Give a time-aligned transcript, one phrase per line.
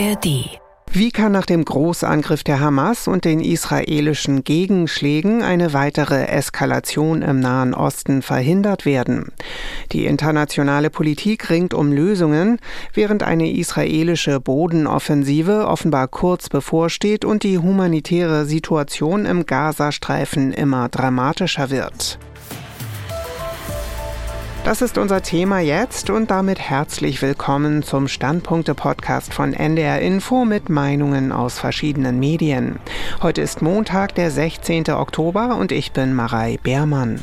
[0.00, 0.60] ARD
[0.92, 7.38] wie kann nach dem Großangriff der Hamas und den israelischen Gegenschlägen eine weitere Eskalation im
[7.38, 9.30] Nahen Osten verhindert werden?
[9.92, 12.58] Die internationale Politik ringt um Lösungen,
[12.92, 21.70] während eine israelische Bodenoffensive offenbar kurz bevorsteht und die humanitäre Situation im Gazastreifen immer dramatischer
[21.70, 22.18] wird.
[24.62, 30.68] Das ist unser Thema jetzt und damit herzlich willkommen zum Standpunkte-Podcast von NDR Info mit
[30.68, 32.78] Meinungen aus verschiedenen Medien.
[33.22, 34.90] Heute ist Montag, der 16.
[34.90, 37.20] Oktober und ich bin Marei Beermann.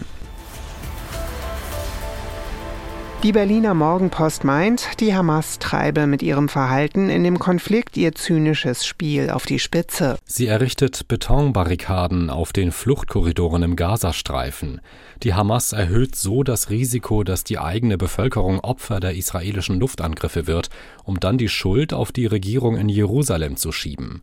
[3.24, 8.86] Die Berliner Morgenpost meint, die Hamas treibe mit ihrem Verhalten in dem Konflikt ihr zynisches
[8.86, 10.20] Spiel auf die Spitze.
[10.26, 14.82] Sie errichtet Betonbarrikaden auf den Fluchtkorridoren im Gazastreifen.
[15.24, 20.70] Die Hamas erhöht so das Risiko, dass die eigene Bevölkerung Opfer der israelischen Luftangriffe wird,
[21.04, 24.22] um dann die Schuld auf die Regierung in Jerusalem zu schieben.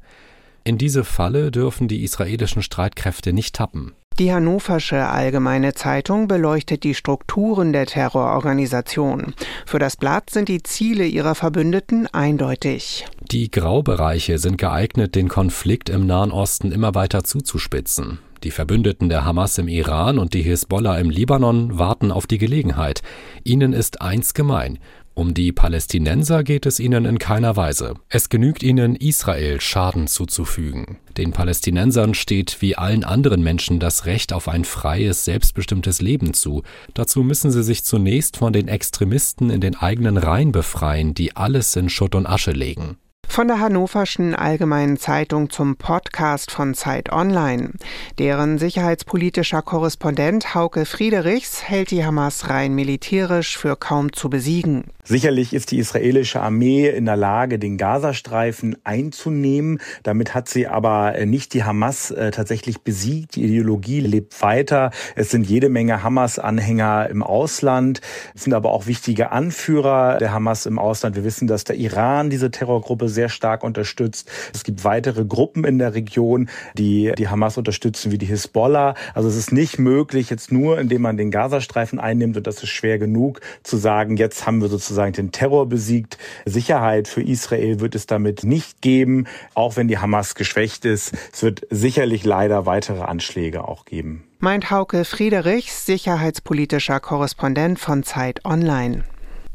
[0.62, 3.92] In diese Falle dürfen die israelischen Streitkräfte nicht tappen.
[4.20, 9.34] Die Hannoversche Allgemeine Zeitung beleuchtet die Strukturen der Terrororganisation.
[9.66, 13.06] Für das Blatt sind die Ziele ihrer Verbündeten eindeutig.
[13.32, 18.20] Die Graubereiche sind geeignet, den Konflikt im Nahen Osten immer weiter zuzuspitzen.
[18.44, 23.02] Die Verbündeten der Hamas im Iran und die Hisbollah im Libanon warten auf die Gelegenheit.
[23.42, 24.78] Ihnen ist eins gemein.
[25.14, 27.94] Um die Palästinenser geht es ihnen in keiner Weise.
[28.08, 30.98] Es genügt ihnen, Israel Schaden zuzufügen.
[31.16, 36.64] Den Palästinensern steht wie allen anderen Menschen das Recht auf ein freies, selbstbestimmtes Leben zu.
[36.94, 41.76] Dazu müssen sie sich zunächst von den Extremisten in den eigenen Reihen befreien, die alles
[41.76, 42.96] in Schutt und Asche legen.
[43.28, 47.72] Von der Hannoverschen Allgemeinen Zeitung zum Podcast von Zeit Online.
[48.18, 54.84] Deren sicherheitspolitischer Korrespondent Hauke Friedrichs hält die Hamas rein militärisch für kaum zu besiegen.
[55.06, 59.80] Sicherlich ist die israelische Armee in der Lage, den Gazastreifen einzunehmen.
[60.02, 63.36] Damit hat sie aber nicht die Hamas äh, tatsächlich besiegt.
[63.36, 64.92] Die Ideologie lebt weiter.
[65.14, 68.00] Es sind jede Menge Hamas-Anhänger im Ausland.
[68.34, 71.16] Es sind aber auch wichtige Anführer der Hamas im Ausland.
[71.16, 74.30] Wir wissen, dass der Iran diese Terrorgruppe sehr stark unterstützt.
[74.52, 78.94] Es gibt weitere Gruppen in der Region, die die Hamas unterstützen, wie die Hisbollah.
[79.14, 82.70] Also es ist nicht möglich, jetzt nur, indem man den Gazastreifen einnimmt, und das ist
[82.70, 86.18] schwer genug, zu sagen, jetzt haben wir sozusagen sozusagen den Terror besiegt.
[86.44, 91.12] Sicherheit für Israel wird es damit nicht geben, auch wenn die Hamas geschwächt ist.
[91.32, 94.24] Es wird sicherlich leider weitere Anschläge auch geben.
[94.38, 99.04] Meint Hauke Friedrichs, sicherheitspolitischer Korrespondent von Zeit Online.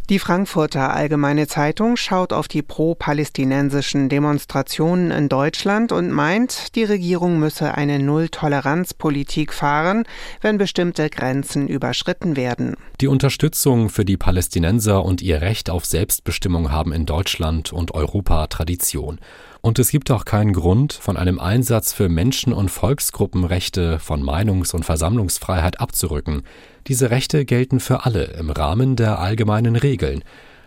[0.09, 7.38] Die Frankfurter Allgemeine Zeitung schaut auf die pro-palästinensischen Demonstrationen in Deutschland und meint, die Regierung
[7.38, 10.06] müsse eine Null-Toleranz-Politik fahren,
[10.42, 12.75] wenn bestimmte Grenzen überschritten werden.
[13.02, 18.48] Die Unterstützung für die Palästinenser und ihr Recht auf Selbstbestimmung haben in Deutschland und Europa
[18.48, 19.19] Tradition.
[19.62, 24.74] Und es gibt auch keinen Grund, von einem Einsatz für Menschen- und Volksgruppenrechte von Meinungs-
[24.74, 26.44] und Versammlungsfreiheit abzurücken.
[26.88, 30.24] Diese Rechte gelten für alle im Rahmen der allgemeinen Regeln.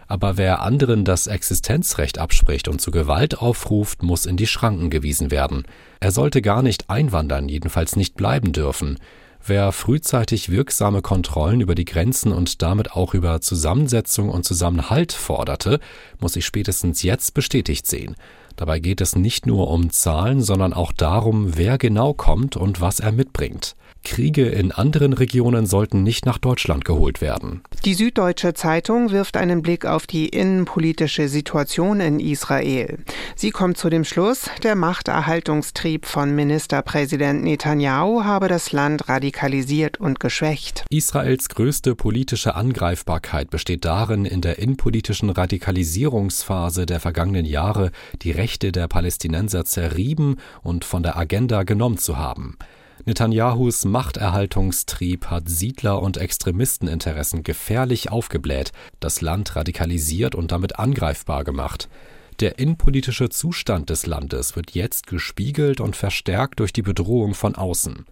[0.09, 5.31] Aber wer anderen das Existenzrecht abspricht und zu Gewalt aufruft, muss in die Schranken gewiesen
[5.31, 5.65] werden.
[6.01, 8.99] Er sollte gar nicht einwandern, jedenfalls nicht bleiben dürfen.
[9.45, 15.81] Wer frühzeitig wirksame Kontrollen über die Grenzen und damit auch über Zusammensetzung und Zusammenhalt forderte,
[16.21, 18.15] muss sich spätestens jetzt bestätigt sehen.
[18.63, 23.01] Dabei geht es nicht nur um Zahlen, sondern auch darum, wer genau kommt und was
[23.01, 23.75] er mitbringt.
[24.05, 27.63] Kriege in anderen Regionen sollten nicht nach Deutschland geholt werden.
[27.85, 32.99] Die Süddeutsche Zeitung wirft einen Blick auf die innenpolitische Situation in Israel.
[33.37, 40.21] Sie kommt zu dem Schluss, der Machterhaltungstrieb von Ministerpräsident Netanyahu habe das Land radikalisiert und
[40.21, 40.85] geschwächt.
[40.91, 48.71] Israels größte politische Angreifbarkeit besteht darin, in der innenpolitischen Radikalisierungsphase der vergangenen Jahre die Rechte
[48.71, 52.59] der Palästinenser zerrieben und von der Agenda genommen zu haben.
[53.07, 61.89] Netanyahus Machterhaltungstrieb hat Siedler- und Extremisteninteressen gefährlich aufgebläht, das Land radikalisiert und damit angreifbar gemacht.
[62.41, 68.05] Der innenpolitische Zustand des Landes wird jetzt gespiegelt und verstärkt durch die Bedrohung von außen.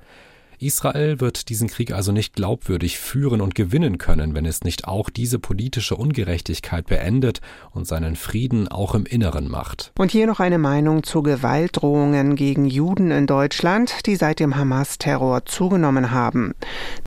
[0.61, 5.09] Israel wird diesen Krieg also nicht glaubwürdig führen und gewinnen können, wenn es nicht auch
[5.09, 7.41] diese politische Ungerechtigkeit beendet
[7.71, 9.93] und seinen Frieden auch im Inneren macht.
[9.99, 15.47] Und hier noch eine Meinung zu Gewaltdrohungen gegen Juden in Deutschland, die seit dem Hamas-Terror
[15.47, 16.55] zugenommen haben.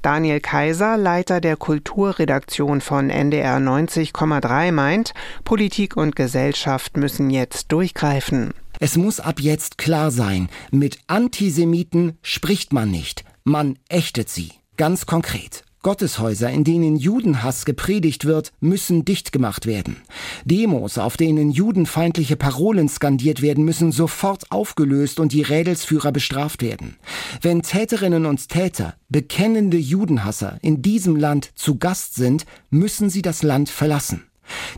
[0.02, 5.14] Daniel Kaiser, Leiter der Kulturredaktion von NDR 90,3 meint,
[5.44, 8.54] Politik und Gesellschaft müssen jetzt durchgreifen.
[8.80, 13.24] Es muss ab jetzt klar sein, mit Antisemiten spricht man nicht.
[13.44, 14.52] Man ächtet sie.
[14.78, 15.64] Ganz konkret.
[15.84, 19.98] Gotteshäuser, in denen Judenhass gepredigt wird, müssen dicht gemacht werden.
[20.46, 26.96] Demos, auf denen judenfeindliche Parolen skandiert werden, müssen sofort aufgelöst und die Rädelsführer bestraft werden.
[27.42, 33.44] Wenn Täterinnen und Täter, bekennende Judenhasser in diesem Land zu Gast sind, müssen sie das
[33.44, 34.24] Land verlassen.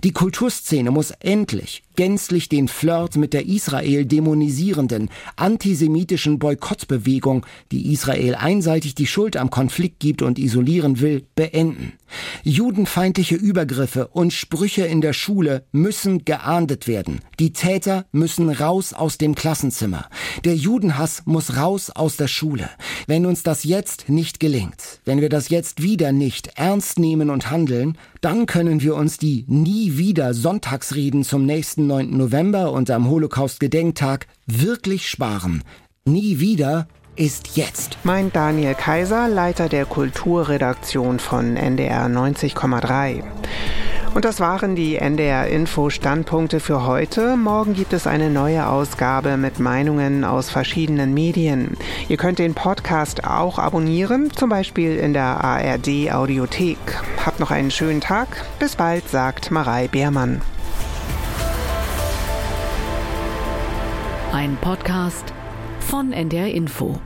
[0.04, 8.36] Die Kulturszene muss endlich gänzlich den Flirt mit der Israel dämonisierenden, antisemitischen Boykottbewegung, die Israel
[8.36, 11.94] einseitig die Schuld am Konflikt gibt und isolieren will, beenden.
[12.44, 17.22] Judenfeindliche Übergriffe und Sprüche in der Schule müssen geahndet werden.
[17.40, 20.08] Die Täter müssen raus aus dem Klassenzimmer.
[20.44, 22.70] Der Judenhass muss raus aus der Schule.
[23.08, 27.52] Wenn uns das jetzt nicht gelingt, wenn wir das jetzt wieder nicht ernst nehmen und
[27.52, 32.16] handeln, dann können wir uns die nie wieder Sonntagsreden zum nächsten 9.
[32.16, 35.64] November und am Holocaust-Gedenktag wirklich sparen.
[36.06, 37.98] Nie wieder ist jetzt.
[38.04, 43.24] Mein Daniel Kaiser, Leiter der Kulturredaktion von NDR 90,3.
[44.14, 47.36] Und das waren die NDR Info Standpunkte für heute.
[47.36, 51.76] Morgen gibt es eine neue Ausgabe mit Meinungen aus verschiedenen Medien.
[52.08, 56.78] Ihr könnt den Podcast auch abonnieren, zum Beispiel in der ARD Audiothek.
[57.26, 58.46] Habt noch einen schönen Tag.
[58.58, 60.42] Bis bald, sagt Marei Beermann.
[64.32, 65.35] Ein Podcast
[65.86, 67.00] von NDR Info.